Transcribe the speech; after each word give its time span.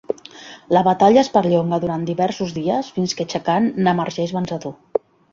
La 0.75 0.81
batalla 0.85 1.19
es 1.23 1.27
perllonga 1.33 1.77
durant 1.83 2.07
diversos 2.07 2.53
dies 2.55 2.89
fins 2.95 3.13
que 3.19 3.27
Chakan 3.33 3.67
n'emergeix 3.89 4.33
vencedor. 4.39 4.75